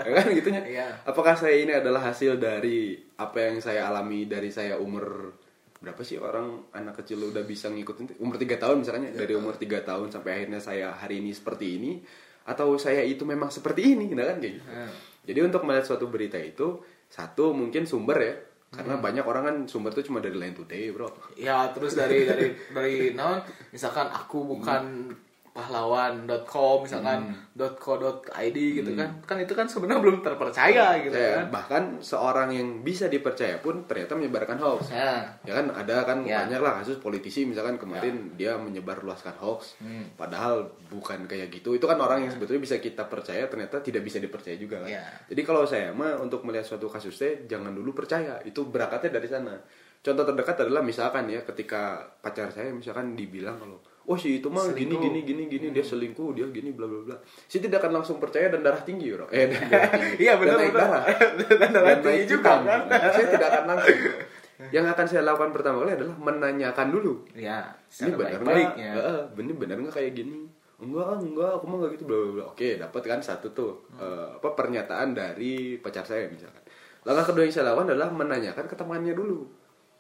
[0.01, 0.27] Ya kan?
[0.33, 0.87] Gitunya Iya.
[1.05, 5.37] apakah saya ini adalah hasil dari apa yang saya alami dari saya umur
[5.77, 8.17] berapa sih orang anak kecil udah bisa ngikutin?
[8.17, 12.01] Umur tiga tahun misalnya dari umur tiga tahun sampai akhirnya saya hari ini seperti ini
[12.49, 14.41] atau saya itu memang seperti ini nah kan?
[14.41, 14.65] Kayak gitu.
[14.73, 14.93] Hmm.
[15.29, 18.35] jadi untuk melihat suatu berita itu satu mungkin sumber ya
[18.71, 21.09] karena banyak orang kan sumber itu cuma dari Line Today bro.
[21.39, 25.15] Ya terus dari dari dari non misalkan aku bukan
[25.57, 29.09] pahlawan.com misalkan .co.id gitu kan.
[29.25, 31.45] Kan itu kan sebenarnya belum terpercaya gitu Ya, kan.
[31.49, 34.93] Bahkan seorang yang bisa dipercaya pun ternyata menyebarkan hoax.
[34.93, 35.25] Ya.
[35.43, 36.45] Ya kan ada kan Ya.
[36.45, 39.81] banyak lah kasus politisi misalkan kemarin dia menyebar luaskan hoax.
[39.81, 40.09] Hmm.
[40.15, 41.73] padahal bukan kayak gitu.
[41.73, 44.91] Itu kan orang yang sebetulnya bisa kita percaya ternyata tidak bisa dipercaya juga kan.
[44.93, 45.05] Ya.
[45.27, 48.37] jadi kalau saya mah untuk melihat suatu kasusnya jangan dulu percaya.
[48.45, 49.57] Itu berangkatnya dari sana.
[50.05, 54.63] Contoh terdekat adalah misalkan ya ketika pacar saya misalkan dibilang kalau oh si itu mah
[54.71, 55.03] gini Selingkuh.
[55.03, 57.17] gini gini gini dia selingkuh dia gini bla bla bla.
[57.45, 59.27] Saya tidak akan langsung percaya dan darah tinggi bro.
[59.29, 60.15] Eh dan darah tinggi.
[60.19, 60.87] Iya, Dan benar, naik benar.
[60.87, 61.05] darah.
[61.61, 62.81] Dan darah Dan tinggi juga, kan?
[62.89, 63.99] saya tidak akan langsung.
[64.75, 67.13] Yang akan saya lakukan pertama kali adalah menanyakan dulu.
[67.35, 67.61] Ya
[68.01, 68.41] ini benar nggak?
[68.41, 70.41] baik-baiknya Heeh, ini benar nggak kayak gini?
[70.77, 72.45] Enggak enggak aku mah nggak gitu bla bla bla.
[72.49, 76.65] Oke dapat kan satu tuh eh, apa pernyataan dari pacar saya misalkan.
[77.05, 79.45] Langkah kedua yang saya lakukan adalah menanyakan ke temannya dulu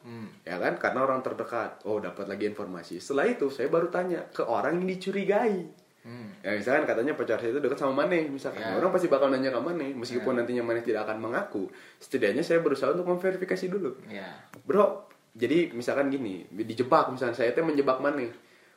[0.06, 0.30] Hmm.
[0.46, 0.78] ya kan?
[0.78, 1.82] Karena orang terdekat.
[1.82, 3.02] Oh dapat lagi informasi.
[3.02, 5.66] Setelah itu saya baru tanya ke orang yang dicurigai.
[6.06, 6.30] Hmm.
[6.38, 8.62] ya misalkan katanya pacar saya itu dekat sama Maneh misalkan.
[8.62, 8.78] Ya.
[8.78, 9.90] orang pasti bakal nanya ke Maneh.
[9.90, 11.66] Meskipun nantinya Maneh tidak akan mengaku
[11.98, 13.98] setidaknya saya berusaha untuk memverifikasi dulu.
[14.06, 14.30] Ya.
[14.62, 17.34] Bro jadi misalkan gini dijebak misalkan.
[17.34, 18.22] Saya teh menjebak mana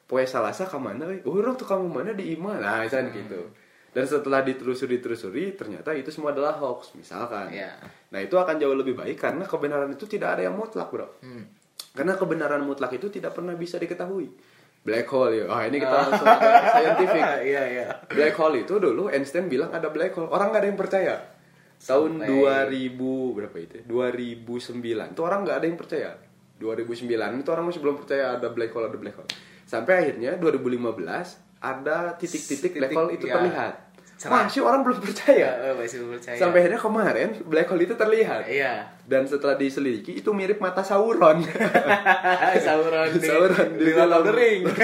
[0.09, 3.19] poe salasa ke mana oh orang tuh kamu mana di iman nah misalkan Hmm.
[3.21, 3.41] gitu
[3.89, 7.73] dan setelah ditelusuri telusuri ternyata itu semua adalah hoax misalkan Ya.
[8.07, 11.45] nah itu akan jauh lebih baik karena kebenaran itu tidak ada yang mutlak bro Hmm.
[11.91, 14.29] karena kebenaran mutlak itu tidak pernah bisa diketahui
[14.79, 15.81] black hole ya ah ini Ah.
[15.81, 20.27] kita langsung ke scientific iya iya black hole itu dulu Einstein bilang ada black hole
[20.27, 21.15] orang nggak ada yang percaya
[21.79, 22.99] tahun Sampai- 2000
[23.33, 23.75] berapa itu?
[23.77, 23.83] ya?
[23.87, 25.15] 2009.
[25.15, 26.11] Itu orang nggak ada yang percaya.
[26.59, 27.07] 2009
[27.39, 29.31] itu orang masih belum percaya ada black hole ada black hole.
[29.63, 33.39] Sampai akhirnya 2015 ada titik-titik hole itu ya.
[33.39, 33.73] terlihat.
[34.19, 34.43] Cerah.
[34.43, 35.47] Masih orang belum percaya.
[35.63, 36.35] Ya, masih belum percaya.
[36.35, 38.51] Sampai akhirnya kemarin black hole itu terlihat.
[38.51, 38.83] Iya.
[39.07, 41.39] Dan setelah diselidiki itu mirip mata Sauron.
[42.67, 44.67] Sauron di, Sauron di, di dalam- Ring.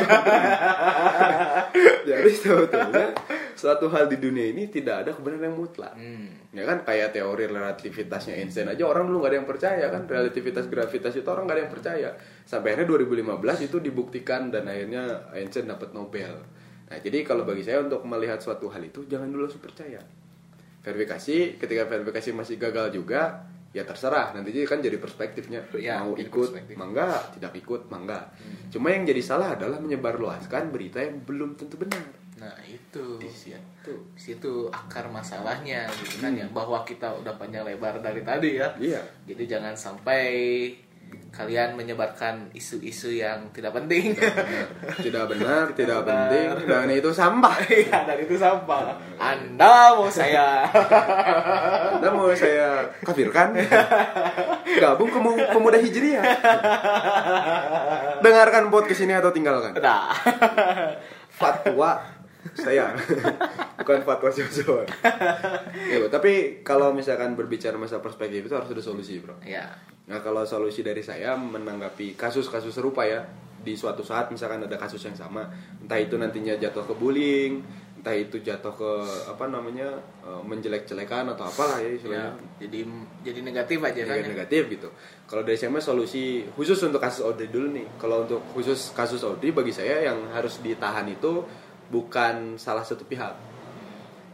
[2.10, 3.12] Jadi sebetulnya
[3.60, 6.00] suatu hal di dunia ini tidak ada kebenaran yang mutlak.
[6.00, 6.32] Hmm.
[6.56, 10.72] Ya kan kayak teori relativitasnya Einstein aja orang dulu nggak ada yang percaya kan relativitas
[10.72, 12.10] gravitas itu orang nggak ada yang percaya.
[12.48, 16.55] Sampai akhirnya 2015 itu dibuktikan dan akhirnya Einstein dapat Nobel.
[16.86, 19.98] Nah jadi kalau bagi saya untuk melihat suatu hal itu jangan dulu langsung percaya.
[20.82, 23.42] Verifikasi ketika verifikasi masih gagal juga
[23.76, 26.78] ya terserah nanti jadi kan jadi perspektifnya Ya, mau ikut perspektif.
[26.78, 28.24] mangga tidak ikut mangga.
[28.70, 32.06] Cuma yang jadi salah adalah menyebarluaskan berita yang belum tentu benar.
[32.36, 33.92] Nah itu Di situ.
[34.14, 38.70] di situ akar masalahnya gitu kan ya bahwa kita udah panjang lebar dari tadi ya.
[38.78, 39.02] Iya.
[39.26, 40.22] Jadi jangan sampai
[41.36, 44.16] kalian menyebarkan isu-isu yang tidak penting.
[45.04, 46.32] Tidak benar, tidak benar.
[46.32, 47.56] penting dan itu sampah.
[47.76, 48.96] Iya, dan itu sampah.
[49.20, 50.64] Anda mau saya
[52.00, 53.52] Anda mau saya kafirkan?
[54.80, 56.24] Gabung ke Mu- pemuda hijriah.
[58.24, 59.76] Dengarkan podcast ini atau tinggalkan.
[59.76, 60.16] Nah,
[61.36, 62.15] Fatwa
[62.54, 62.94] saya
[63.82, 64.86] bukan fatwa Joshua.
[65.90, 69.42] Ya, bro, tapi kalau misalkan berbicara masa perspektif itu harus ada solusi, Bro.
[69.42, 69.74] ya.
[70.06, 73.26] Nah, kalau solusi dari saya menanggapi kasus-kasus serupa ya,
[73.66, 75.50] di suatu saat misalkan ada kasus yang sama,
[75.82, 77.66] entah itu nantinya jatuh ke bullying,
[78.06, 78.92] entah itu jatuh ke
[79.34, 82.30] apa namanya eh, menjelek-jelekan atau apalah ya ya.
[82.62, 82.86] Jadi
[83.26, 84.22] jadi negatif aja kan.
[84.22, 84.90] Negatif, negatif gitu.
[85.26, 87.90] Kalau dari saya solusi khusus untuk kasus Audrey dulu nih.
[87.98, 91.42] Kalau untuk khusus kasus Audrey bagi saya yang harus ditahan itu
[91.88, 93.34] bukan salah satu pihak.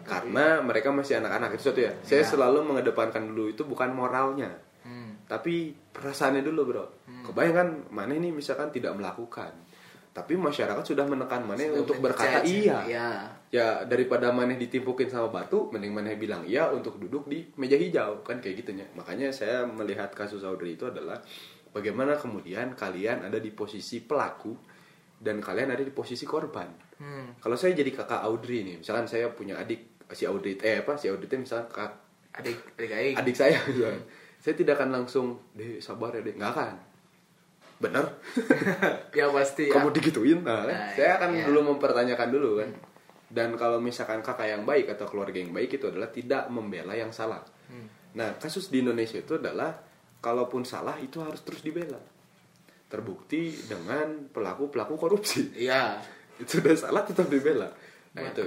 [0.01, 1.93] Karena mereka masih anak-anak itu satu ya.
[2.01, 2.27] Saya Ya.
[2.27, 4.49] selalu mengedepankan dulu itu bukan moralnya
[4.81, 5.13] Hmm.
[5.29, 6.85] tapi perasaannya dulu bro
[7.21, 9.53] kebayang kan mana ini misalkan tidak melakukan
[10.09, 13.09] tapi masyarakat sudah menekan mana Sudah untuk berkata iya Iya.
[13.53, 18.25] ya daripada mana ditimpukin sama batu mending mana bilang iya untuk duduk di meja hijau
[18.25, 21.21] kan kayak gitunya makanya saya melihat kasus Audrey itu adalah
[21.69, 24.57] bagaimana kemudian kalian ada di posisi pelaku
[25.21, 27.33] dan kalian ada di posisi korban Hmm.
[27.41, 31.09] kalau saya jadi kakak Audrey nih misalkan saya punya adik si Audrey eh apa si
[31.09, 31.91] Audrey itu misalkan kak
[32.31, 33.15] Adik adik aing.
[33.17, 34.05] adik saya misalnya.
[34.37, 36.73] saya tidak akan langsung deh sabar ya deh nggak akan
[37.81, 38.05] bener
[39.17, 39.73] ya pasti ya.
[39.73, 40.69] kamu digituin nah, kan?
[40.69, 41.43] Nah, saya akan iya.
[41.49, 42.69] dulu mempertanyakan dulu kan
[43.31, 47.09] dan kalau misalkan kakak yang baik atau keluarga yang baik itu adalah tidak membela yang
[47.09, 47.87] salah Hmm.
[48.13, 49.71] nah kasus di Indonesia itu adalah
[50.19, 51.95] kalaupun salah itu harus terus dibela
[52.87, 55.95] terbukti dengan pelaku pelaku korupsi Iya.
[56.41, 57.69] Itu udah salah tetap dibela.
[58.17, 58.45] Nah itu.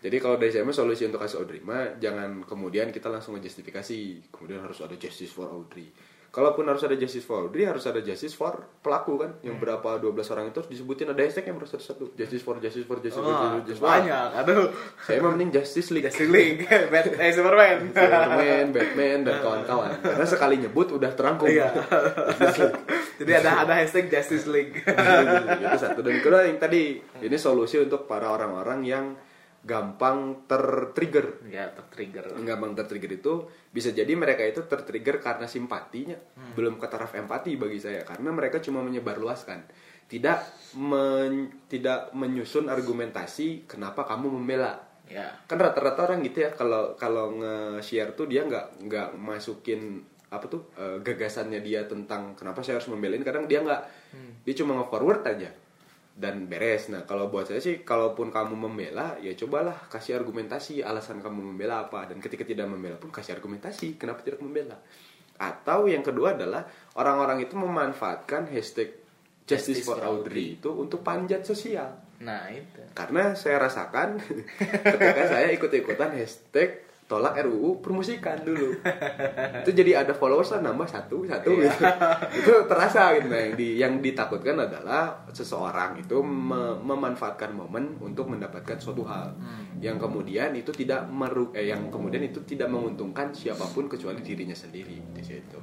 [0.00, 4.64] Jadi kalau dari saya solusi untuk kasus Audrey mah jangan kemudian kita langsung ngejustifikasi kemudian
[4.64, 5.92] harus ada justice for Audrey.
[6.30, 9.36] Kalaupun harus ada justice for Audrey harus ada justice for pelaku kan?
[9.42, 12.14] Yang berapa 12 orang itu harus disebutin ada hashtagnya bro satu-satu.
[12.14, 13.90] Justice for justice for justice for Wah, justice for.
[13.90, 14.28] banyak.
[14.38, 14.70] Aduh.
[15.04, 16.06] saya mah mending justice league.
[16.06, 17.90] Justice League, Bat eh, Superman.
[17.90, 19.90] Superman, Batman dan kawan-kawan.
[20.00, 21.50] Karena sekali nyebut udah terangkum.
[21.50, 21.76] Iya.
[22.38, 22.78] Justice League.
[23.20, 24.80] Jadi ada ada hashtag Justice League.
[24.80, 29.06] itu satu dan kedua yang tadi ini solusi untuk para orang-orang yang
[29.60, 32.32] gampang tertrigger ya, tertrigger.
[32.40, 36.16] gampang tertrigger itu bisa jadi mereka itu tertrigger karena simpatinya
[36.56, 39.68] belum ke taraf empati bagi saya karena mereka cuma menyebarluaskan
[40.08, 45.26] tidak men- tidak menyusun argumentasi kenapa kamu membela Ya.
[45.44, 50.70] kan rata-rata orang gitu ya kalau kalau nge-share tuh dia nggak nggak masukin apa tuh
[50.78, 53.82] eh, gagasannya dia tentang kenapa saya harus membelain kadang dia nggak
[54.46, 55.50] dia cuma nge-forward aja
[56.20, 56.92] dan beres.
[56.92, 61.88] Nah kalau buat saya sih kalaupun kamu membela ya cobalah kasih argumentasi alasan kamu membela
[61.88, 62.12] apa.
[62.12, 64.76] Dan ketika tidak membela pun kasih argumentasi kenapa tidak membela.
[65.40, 66.68] Atau yang kedua adalah
[67.00, 69.00] orang-orang itu memanfaatkan hashtag
[69.48, 70.60] justice, Justice for for Audrey.
[70.60, 71.88] itu untuk panjat sosial.
[72.20, 72.84] Nah, itu.
[72.92, 74.20] karena saya rasakan
[74.92, 78.70] ketika saya ikut-ikutan hashtag tolak RUU permusikan dulu.
[79.66, 81.82] Itu jadi ada followers lah nambah satu satu gitu.
[82.38, 88.30] Itu terasa gitu nah yang, di, yang ditakutkan adalah seseorang itu me- memanfaatkan momen untuk
[88.30, 89.34] mendapatkan suatu hal.
[89.82, 94.54] Yang kemudian itu tidak meru eh, yang kemudian itu tidak menguntungkan siapa pun kecuali dirinya
[94.54, 95.58] sendiri di situ.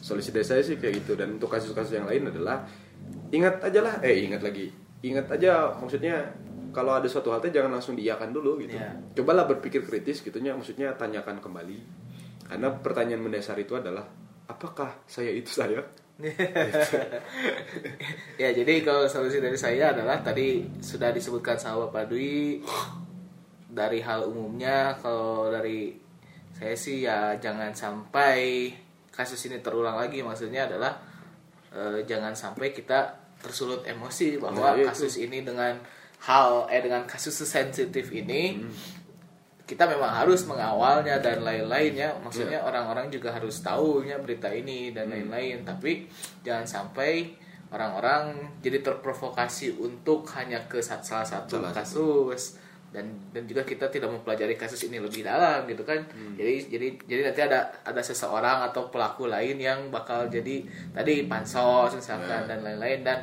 [0.00, 1.12] Solusi dari saya sih kayak gitu.
[1.12, 2.64] Dan untuk kasus-kasus yang lain adalah
[3.28, 4.72] ingat aja lah eh ingat lagi.
[5.04, 6.24] Ingat aja maksudnya
[6.74, 8.74] kalau ada suatu hal teh jangan langsung diiakan dulu gitu.
[8.74, 8.90] Iya.
[9.22, 11.78] cobalah berpikir kritis gitunya maksudnya tanyakan kembali.
[12.44, 14.04] Karena pertanyaan mendasar itu adalah
[14.50, 15.80] apakah saya itu saya?
[18.38, 22.62] Ya, jadi kalau solusi dari saya adalah tadi sudah disebutkan sama Bapak Dwi
[23.70, 25.94] dari hal umumnya kalau dari
[26.54, 28.70] saya sih ya jangan sampai
[29.10, 30.22] kasus ini terulang lagi.
[30.22, 30.94] Maksudnya adalah
[31.74, 35.76] eh, jangan sampai kita tersulut emosi bahwa Nah, kasus ini dengan
[36.24, 38.72] hal eh dengan kasus sesensitif ini Hmm.
[39.62, 42.64] kita memang harus mengawalnya dan lain-lainnya maksudnya Iya.
[42.64, 45.12] orang-orang juga harus tahunya berita ini dan Hmm.
[45.28, 46.04] lain-lain tapi
[46.42, 47.32] jangan sampai
[47.68, 53.90] orang-orang jadi terprovokasi untuk hanya ke sa- salah satu Salah kasus dan dan juga kita
[53.90, 56.38] tidak mempelajari kasus ini lebih dalam gitu kan Hmm.
[56.38, 61.90] jadi jadi jadi nanti ada ada seseorang atau pelaku lain yang bakal jadi tadi pansos
[61.92, 62.48] misalkan Ya.
[62.48, 63.18] dan lain-lain dan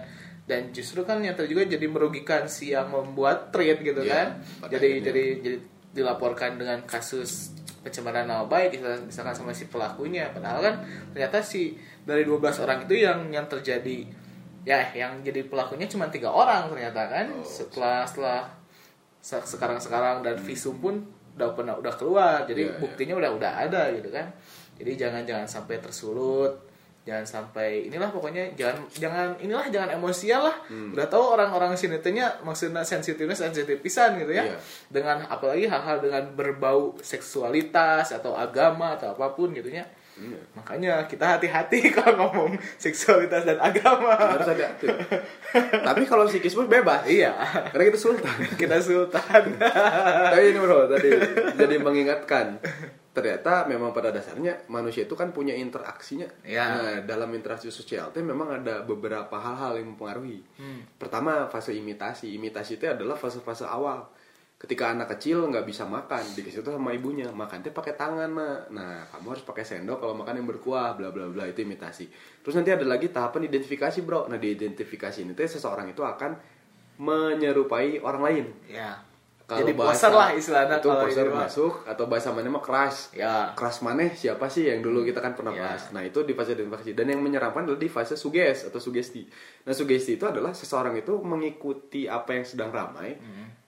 [0.52, 4.28] dan justru kan yang juga jadi merugikan si yang membuat tweet gitu Ya, kan.
[4.68, 5.06] jadi akhirnya.
[5.08, 5.58] jadi jadi
[5.92, 10.28] dilaporkan dengan kasus pencemaran nama baik misalkan, sama si pelakunya.
[10.30, 10.76] Padahal kan
[11.12, 14.04] ternyata si dari 12 orang itu yang yang terjadi
[14.62, 17.26] ya yang jadi pelakunya cuma tiga orang ternyata kan.
[17.32, 18.40] Oh, setelah setelah
[19.18, 21.02] se- sekarang-sekarang dan visum pun
[21.34, 22.44] udah pernah udah keluar.
[22.44, 22.80] Jadi Iya, iya.
[22.80, 24.28] buktinya udah udah ada gitu kan.
[24.78, 26.71] Jadi jangan jangan sampai tersulut
[27.02, 30.56] jangan sampai inilah pokoknya jangan jangan inilah jangan emosial lah.
[30.70, 30.94] Hmm.
[30.94, 34.46] udah tahu orang-orang sini tehnya maksudnya sensitifnya sensitif pisan gitu ya.
[34.46, 34.58] Iya.
[34.94, 39.82] dengan apalagi hal-hal dengan berbau seksualitas atau agama atau apa pun gitu ya
[40.22, 40.38] Iya.
[40.54, 44.14] makanya kita hati-hati kalau ngomong seksualitas dan agama.
[44.14, 44.92] Harus ada tuh.
[45.82, 47.08] tapi kalau psikis pun bebas.
[47.10, 47.34] Iya.
[47.74, 48.36] Karena kita sultan.
[48.62, 49.58] Kita sultan.
[50.30, 51.10] Tapi ini bro tadi
[51.58, 52.60] jadi mengingatkan
[53.12, 56.32] ternyata memang pada dasarnya manusia itu kan punya interaksinya.
[56.48, 56.64] Ya.
[56.72, 60.40] nah dalam interaksi sosial itu memang ada beberapa hal-hal yang mempengaruhi.
[60.96, 62.32] Pertama fase imitasi.
[62.32, 64.08] Imitasi itu adalah fase-fase awal.
[64.56, 68.70] Ketika anak kecil nggak bisa makan dikasih itu sama ibunya makan tuh pakai tangan nak
[68.70, 72.06] nah kamu harus pakai sendok kalau makan yang berkuah bla bla bla itu imitasi.
[72.46, 74.30] Terus nanti ada lagi tahapan identifikasi bro.
[74.30, 76.38] Nah di identifikasi ini tuh seseorang itu akan
[77.02, 78.46] menyerupai orang lain.
[78.70, 79.11] Ya
[79.52, 81.44] kalau jadi bahasa- poser lah istilahnya itu kalau poser ini mah.
[81.44, 82.96] masuk atau bahasa mana mah keras.
[83.12, 83.52] Ya.
[83.52, 85.68] Keras maneh siapa sih yang dulu kita kan pernah Ya.
[85.68, 85.92] bahas?
[85.92, 89.28] Nah itu di fase identifikasi dan yang menyeramkan adalah di fase suges atau sugesti.
[89.62, 93.20] Nah sugesti itu adalah seseorang itu mengikuti apa yang sedang ramai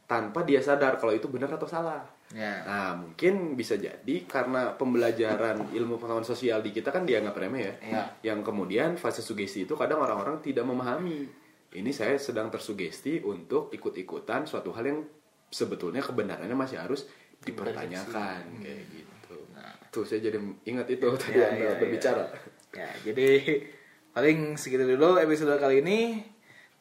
[0.06, 2.00] tanpa dia sadar kalau itu benar atau salah.
[2.30, 2.64] Ya.
[2.64, 7.74] Nah mungkin bisa jadi karena pembelajaran ilmu pengetahuan sosial di kita kan dianggap remeh ya.
[7.84, 8.04] Ya.
[8.24, 11.28] yang kemudian fase sugesti itu kadang orang-orang tidak memahami.
[11.70, 15.00] Ini saya sedang tersugesti untuk ikut-ikutan suatu hal yang
[15.54, 17.06] sebetulnya kebenarannya masih harus
[17.46, 19.36] dipertanyakan kayak gitu.
[19.54, 22.26] Nah, tuh saya jadi ingat itu tadi Ya, anda ya, berbicara.
[22.74, 23.28] ya jadi
[24.12, 26.26] paling segitu dulu episode kali ini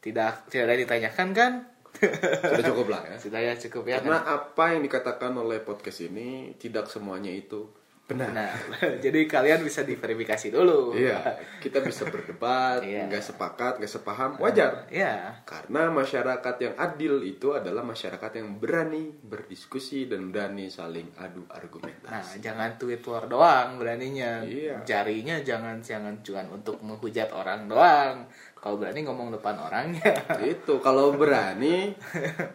[0.00, 1.52] tidak tidak ada yang ditanyakan kan
[1.92, 3.16] Sudah cukup lah ya.
[3.28, 7.68] sudah ya cukup ya Karena apa yang dikatakan oleh podcast ini tidak semuanya itu
[8.12, 8.30] benar.
[8.30, 8.52] Nah,
[9.04, 10.92] jadi kalian bisa diverifikasi dulu.
[10.92, 11.18] Iya,
[11.64, 13.08] kita bisa berdebat, Iya.
[13.08, 14.84] nggak sepakat, nggak sepaham, wajar.
[14.92, 15.40] Iya.
[15.48, 21.56] Karena masyarakat yang adil itu adalah masyarakat yang berani berdiskusi dan berani saling adu Nah,
[21.56, 22.38] argumentasi.
[22.38, 24.44] jangan tweet war doang beraninya.
[24.44, 24.84] Iya.
[24.84, 28.28] Jarinya jangan jangan cuma untuk menghujat orang doang.
[28.62, 30.14] Kalau berani ngomong depan orangnya.
[30.38, 31.98] itu kalau berani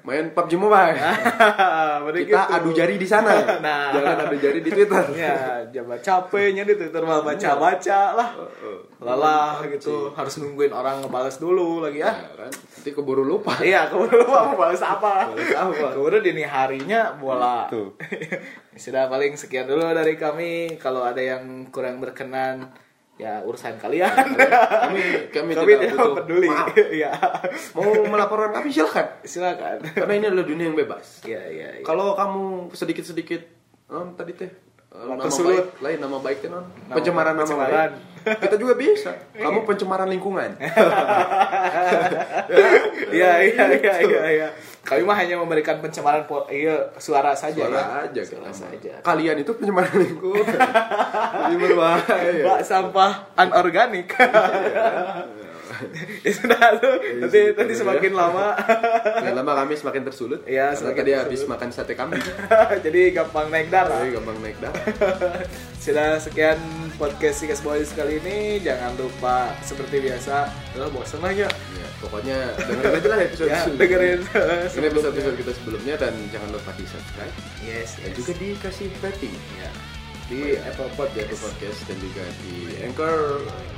[0.07, 0.95] main PUBG Mobile.
[2.15, 2.55] Kita gitu.
[2.55, 3.35] adu jari di sana.
[3.59, 3.91] Nah.
[3.91, 5.03] Jangan adu jari di Twitter.
[5.19, 8.29] Ya, jangan capeknya di Twitter mah baca-baca lah.
[8.39, 8.79] Heeh.
[9.03, 12.15] Lelah gitu, harus nungguin orang ngebales dulu lagi ya.
[12.15, 12.51] Ya kan?
[12.55, 13.59] Nanti keburu lupa.
[13.59, 15.35] Iya, keburu lupa mau balas apa.
[15.35, 15.91] Balas apa.
[15.91, 17.67] Keburu dini harinya bola.
[17.67, 17.99] Tuh.
[18.79, 20.79] Sudah paling sekian dulu dari kami.
[20.79, 22.71] Kalau ada yang kurang berkenan,
[23.17, 24.13] ya urusan kalian.
[24.13, 25.01] Kami
[25.33, 26.47] kami, kami tidak tidak butuh peduli.
[26.47, 26.67] maaf.
[26.73, 27.11] Iya.
[27.75, 29.05] Mau melaporkan kami silakan.
[29.21, 29.77] Silakan.
[29.83, 31.25] Karena ini adalah dunia yang bebas.
[31.25, 31.83] Iya, iya, iya.
[31.83, 33.41] Kalau kamu sedikit-sedikit
[33.87, 35.55] non tadi teh eh, nama Tersulut.
[35.55, 37.91] baik lain nama baik non Nama pencemaran nama pencemaran.
[37.95, 40.51] baik kita juga bisa kamu pencemaran lingkungan
[43.07, 44.47] Iya, iya, iya, iya, iya.
[44.87, 48.07] Kami mah hanya memberikan pencemaran po- iya, suara saja suara ya.
[48.07, 48.55] aja Suara kita mah.
[48.55, 48.93] saja.
[49.01, 50.47] kalian itu pencemaran lingkungan
[51.43, 54.07] lebih berbahaya Mbak sampah anorganik.
[56.23, 56.95] ya sudah tuh.
[57.19, 57.77] Nanti nanti ya.
[57.77, 58.55] semakin lama.
[59.13, 61.27] Makin lama kami semakin tersulut Iya, karena semakin tadi tersulut.
[61.27, 62.23] habis makan sate kambing
[62.85, 63.99] Jadi gampang naik darah.
[63.99, 64.83] jadi gampang naik darah
[65.83, 66.57] Sudah sekian
[66.95, 68.37] podcast Sikas Boys kali ini.
[68.59, 71.47] Jangan lupa seperti biasa, udah bosan aja.
[71.47, 74.19] ya, pokoknya dengerin aja lah episode Ya, dengerin.
[74.69, 78.15] ini episode episode kita sebelumnya dan jangan lupa di subscribe Yes, dan yes.
[78.15, 79.69] juga dikasih rating ya.
[80.27, 81.23] di Apple di Podcast.
[81.23, 83.17] Apple Podcast dan juga di Anchor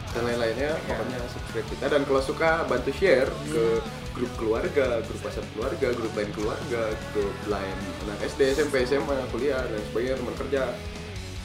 [0.09, 3.65] dan lain-lainnya pokoknya subscribe kita dan kalau suka bantu share ke
[4.09, 6.81] grup keluarga, grup WhatsApp keluarga, grup lain keluarga,
[7.13, 10.61] grup lain anak SD, SMP, SMA, kuliah dan sebagainya teman kerja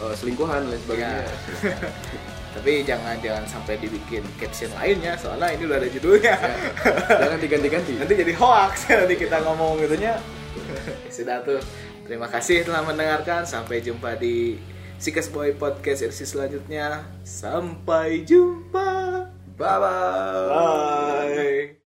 [0.01, 1.23] eh, selingkuhan dan sebagainya.
[1.23, 1.31] Ya.
[2.55, 6.35] Tapi jangan jangan sampai dibikin caption lainnya, soalnya ini udah ada judulnya.
[6.39, 6.55] Ya,
[7.27, 7.93] Jangan diganti-ganti.
[8.01, 10.15] Nanti jadi hoax nanti kita ngomong gitunya.
[11.11, 11.59] Sudah tuh.
[12.07, 13.43] Terima kasih telah mendengarkan.
[13.43, 14.61] Sampai jumpa di
[15.03, 17.03] Sikas Boy Podcast edisi selanjutnya.
[17.27, 19.27] Sampai jumpa.
[19.59, 20.47] Bye bye.
[20.47, 21.83] Bye.